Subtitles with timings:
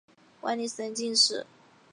[0.41, 1.45] 万历十年进士。